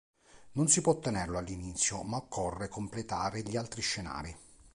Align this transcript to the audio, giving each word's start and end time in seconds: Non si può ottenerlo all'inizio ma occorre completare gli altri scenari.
Non 0.53 0.67
si 0.67 0.81
può 0.81 0.93
ottenerlo 0.93 1.37
all'inizio 1.37 2.01
ma 2.01 2.17
occorre 2.17 2.67
completare 2.69 3.41
gli 3.43 3.55
altri 3.55 3.81
scenari. 3.83 4.35